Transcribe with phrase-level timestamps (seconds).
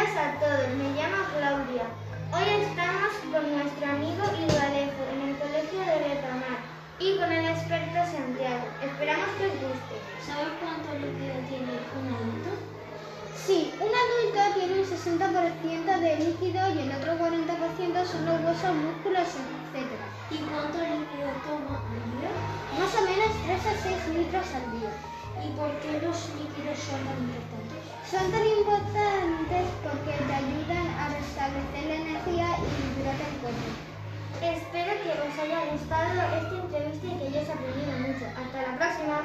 [0.00, 1.84] días a todos, me llamo Claudia.
[2.32, 6.56] Hoy estamos con nuestro amigo Alejo en el colegio de Retamar
[6.96, 8.64] y con el experto Santiago.
[8.80, 9.96] Esperamos que os guste.
[10.24, 12.48] ¿Sabes cuánto líquido tiene un adulto?
[13.36, 18.72] Sí, un adulto tiene un 60% de líquido y el otro 40% son los huesos,
[18.72, 19.84] músculos, etc.
[20.32, 22.32] ¿Y cuánto líquido toma al día?
[22.80, 24.92] Más o menos 3 a 6 litros al día.
[25.44, 27.59] ¿Y por qué los líquidos son tan importantes?
[28.10, 33.70] Son tan importantes porque te ayudan a restablecer la energía y hidratar el cuerpo.
[34.42, 38.26] Espero que os haya gustado esta entrevista y que hayáis aprendido mucho.
[38.36, 39.22] Hasta la próxima.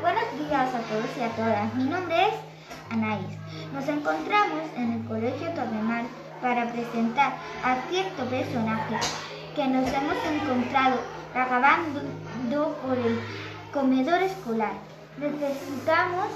[0.00, 1.74] Buenos días a todos y a todas.
[1.74, 2.45] Mi nombre es
[2.90, 3.36] Anaís.
[3.72, 6.04] Nos encontramos en el Colegio Torremar
[6.40, 8.96] para presentar a cierto personaje
[9.54, 11.00] que nos hemos encontrado
[11.34, 12.02] vagabando
[12.82, 13.20] por el
[13.72, 14.74] comedor escolar.
[15.18, 16.28] Necesitamos,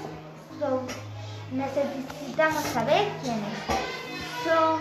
[1.51, 3.57] necesitamos saber quiénes
[4.43, 4.79] son,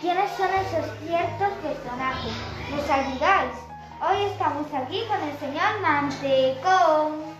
[0.00, 2.32] quiénes son esos ciertos personajes.
[2.70, 3.52] ¿Nos ayudáis?
[4.00, 7.38] Hoy estamos aquí con el señor Mantecón.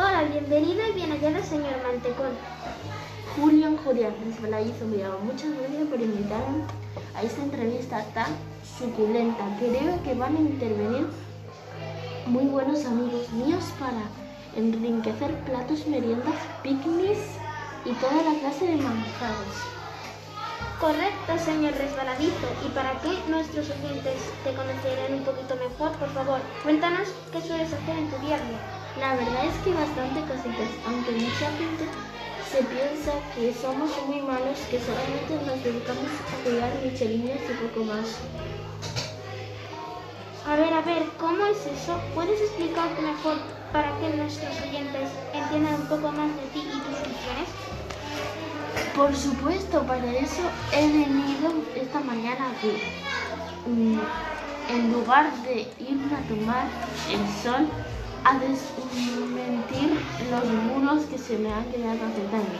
[0.00, 2.30] Hola, bienvenido y bien hallado, señor Mantecón.
[3.34, 5.18] Julián Julián Resbaladizo llamo.
[5.24, 6.62] Muchas gracias por invitarme
[7.16, 8.30] a esta entrevista tan
[8.78, 9.42] suculenta.
[9.58, 11.08] Creo que van a intervenir
[12.26, 14.06] muy buenos amigos míos para
[14.54, 17.34] enriquecer platos, meriendas, picnics
[17.84, 19.58] y toda la clase de manjares.
[20.78, 22.46] Correcto, señor Resbaladizo.
[22.64, 27.72] Y para que nuestros oyentes te conocieran un poquito mejor, por favor, cuéntanos qué sueles
[27.72, 28.77] hacer en tu día a día.
[28.96, 31.84] La verdad es que bastante cositas, aunque mucha gente
[32.50, 37.84] se piensa que somos muy malos, que solamente nos dedicamos a cuidar michelines y poco
[37.84, 38.18] más.
[40.46, 42.00] A ver, a ver, ¿cómo es eso?
[42.14, 43.36] ¿Puedes explicarte mejor
[43.72, 47.48] para que nuestros oyentes entiendan un poco más de ti y tus funciones?
[48.96, 52.82] Por supuesto, para eso he venido esta mañana aquí.
[53.66, 53.98] Mm,
[54.70, 56.66] En lugar de irme a tomar
[57.10, 57.66] el sol,
[58.28, 59.88] a desmentir
[60.30, 62.58] los muros que se me han quedado mí.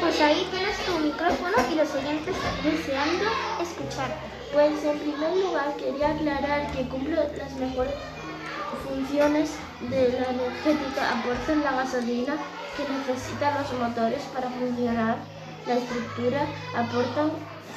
[0.00, 3.28] Pues ahí tienes tu micrófono y los oyentes deseando
[3.60, 4.16] escucharte.
[4.54, 7.94] Pues en primer lugar quería aclarar que cumplo las mejores
[8.88, 9.50] funciones
[9.90, 12.36] de la energética, aportan la gasolina
[12.76, 15.16] que necesitan los motores para funcionar,
[15.66, 17.30] la estructura, aportan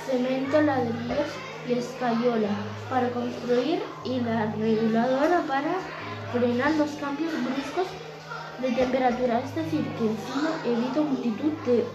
[0.06, 1.28] cemento, ladrillos
[1.68, 2.50] y escayola
[2.90, 5.76] para construir y la reguladora para
[6.40, 7.88] frenar los cambios bruscos
[8.58, 11.88] de temperatura, es decir, que encima evita multitud de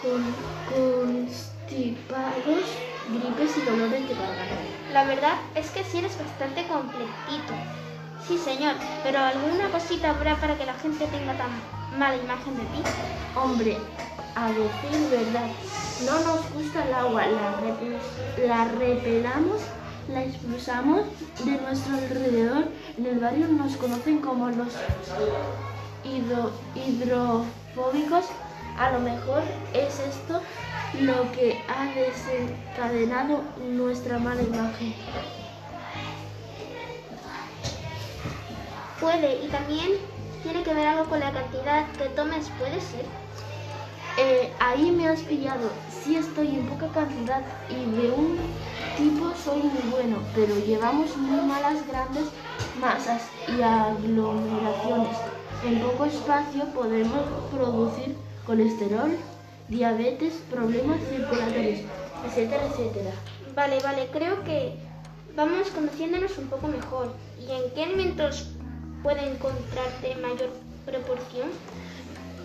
[0.00, 0.34] con-
[0.64, 2.78] constipados,
[3.08, 4.56] gripes y dolores de garganta.
[4.92, 7.54] La verdad es que sí eres bastante completito.
[8.26, 11.50] Sí, señor, pero ¿alguna cosita habrá para que la gente tenga tan
[11.98, 12.82] mala imagen de ti?
[13.34, 13.78] Hombre,
[14.34, 15.50] a decir verdad,
[16.06, 18.00] no nos gusta el agua, la, repe-
[18.46, 19.62] la repelamos,
[20.12, 21.02] la expulsamos
[21.44, 22.64] de nuestro alrededor.
[22.98, 24.74] En el barrio nos conocen como los
[26.04, 28.26] hidro- hidrofóbicos.
[28.78, 29.42] A lo mejor
[29.74, 30.40] es esto
[31.00, 34.94] lo que ha desencadenado nuestra mala imagen.
[39.00, 39.92] Puede, y también
[40.42, 43.04] tiene que ver algo con la cantidad que tomes, puede ser.
[44.18, 45.70] Eh, ahí me has pillado.
[46.02, 48.38] Sí estoy en poca cantidad y de un
[49.44, 52.24] soy muy bueno, pero llevamos muy malas grandes
[52.80, 55.16] masas y aglomeraciones.
[55.64, 58.16] En poco espacio podemos producir
[58.46, 59.16] colesterol,
[59.68, 61.80] diabetes, problemas circulatorios,
[62.26, 63.10] etcétera, etcétera.
[63.54, 64.74] Vale, vale, creo que
[65.34, 67.12] vamos conociéndonos un poco mejor.
[67.40, 68.48] ¿Y en qué alimentos
[69.02, 70.50] puede encontrarte mayor
[70.84, 71.48] proporción?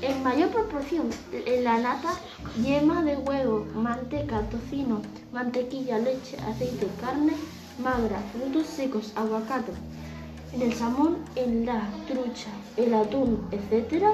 [0.01, 2.13] En mayor proporción, en la nata,
[2.61, 5.01] yema de huevo, manteca, tocino,
[5.31, 7.33] mantequilla, leche, aceite, carne
[7.79, 9.71] magra, frutos secos, aguacate.
[10.53, 14.05] En el salmón, en la trucha, el atún, etc.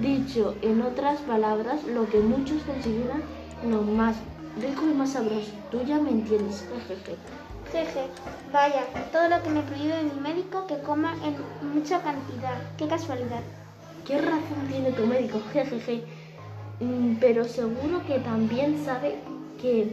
[0.00, 3.22] Dicho en otras palabras, lo que muchos consideran
[3.68, 4.16] lo más
[4.60, 5.50] rico y más sabroso.
[5.70, 6.64] Tú ya me entiendes.
[6.88, 7.16] jejeje.
[7.72, 8.06] Jeje,
[8.52, 11.36] vaya, todo lo que me prohíbe mi médico que coma en
[11.74, 12.58] mucha cantidad.
[12.76, 13.42] Qué casualidad.
[14.06, 15.40] ¿Qué razón tiene tu médico?
[15.52, 16.02] Jejeje.
[16.80, 19.18] Mm, Pero seguro que también sabe
[19.60, 19.92] que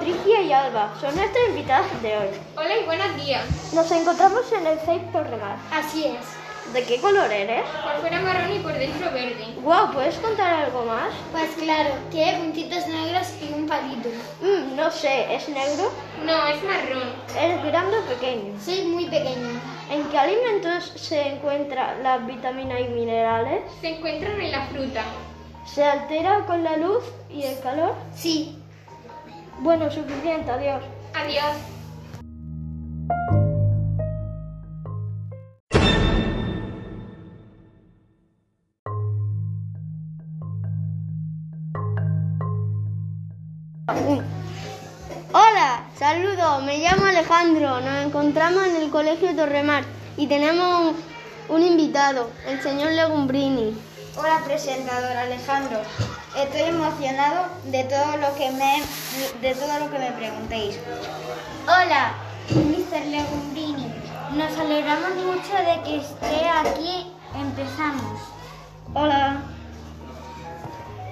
[0.00, 2.28] Patricia y Alba, son nuestras invitadas de hoy.
[2.56, 3.44] Hola y buenos días.
[3.74, 5.56] Nos encontramos en el 6 por remar.
[5.70, 6.72] Así es.
[6.72, 7.68] ¿De qué color eres?
[7.82, 9.44] Por fuera marrón y por dentro verde.
[9.60, 11.12] Guau, ¿puedes contar algo más?
[11.32, 14.08] Pues claro, tiene puntitos negros y un palito.
[14.40, 15.92] Mm, no sé, ¿es negro?
[16.24, 17.12] No, es marrón.
[17.38, 18.58] ¿Es grande o pequeño?
[18.58, 19.60] Soy muy pequeña.
[19.90, 23.64] ¿En qué alimentos se encuentran las vitaminas y minerales?
[23.82, 25.04] Se encuentran en la fruta.
[25.66, 27.94] ¿Se altera con la luz y el calor?
[28.14, 28.59] Sí,
[29.62, 30.82] Bueno, suficiente, adiós.
[31.12, 31.54] Adiós.
[45.32, 49.84] Hola, saludo, me llamo Alejandro, nos encontramos en el Colegio Torremar
[50.16, 50.94] y tenemos
[51.48, 53.76] un, un invitado, el señor Legumbrini.
[54.16, 55.80] Hola presentador Alejandro,
[56.36, 58.82] estoy emocionado de todo lo que me
[59.40, 60.78] de todo lo que me preguntéis.
[61.64, 62.12] Hola,
[62.50, 63.06] Mr.
[63.06, 63.92] Legumbrini,
[64.34, 67.12] nos alegramos mucho de que esté aquí.
[67.38, 68.20] Empezamos.
[68.94, 69.42] Hola.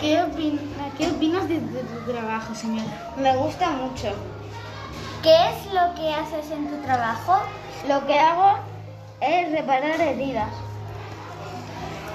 [0.01, 0.61] ¿Qué, opin-
[0.97, 3.13] ¿Qué opinas de, de tu trabajo, señora?
[3.17, 4.13] Me gusta mucho.
[5.23, 7.41] ¿Qué es lo que haces en tu trabajo?
[7.89, 8.59] Lo que hago
[9.21, 10.51] es reparar heridas.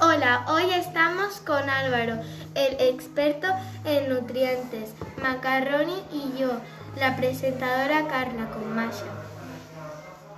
[0.02, 2.14] Hola, hoy estamos con Álvaro,
[2.54, 3.48] el experto
[3.84, 6.52] en nutrientes, Macaroni y yo,
[6.98, 9.29] la presentadora Carla con Masha.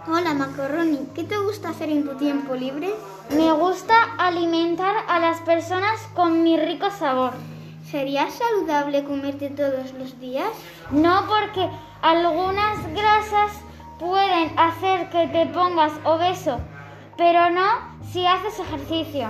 [0.04, 2.92] Hola Macaroni, ¿qué te gusta hacer en tu tiempo libre?
[3.30, 7.34] Me gusta alimentar a las personas con mi rico sabor.
[7.88, 10.50] ¿Sería saludable comerte todos los días?
[10.90, 13.52] No porque algunas grasas
[14.00, 16.58] pueden hacer que te pongas obeso,
[17.16, 17.68] pero no
[18.10, 19.28] si haces ejercicio.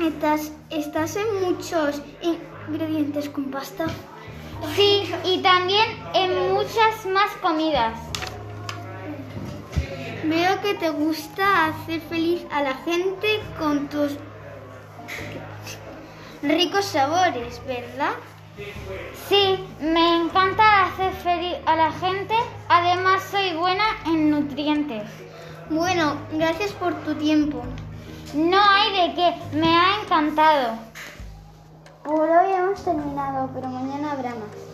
[0.00, 2.00] ¿Estás, estás en muchos
[2.66, 3.88] ingredientes con pasta?
[4.74, 5.84] Sí, y también
[6.14, 8.03] en muchas más comidas.
[10.62, 14.12] Que te gusta hacer feliz a la gente con tus
[16.42, 18.12] ricos sabores, ¿verdad?
[19.28, 22.34] Sí, me encanta hacer feliz a la gente.
[22.68, 25.02] Además, soy buena en nutrientes.
[25.68, 27.62] Bueno, gracias por tu tiempo.
[28.32, 30.78] No hay de qué, me ha encantado.
[32.04, 34.73] Por hoy hemos terminado, pero mañana habrá más.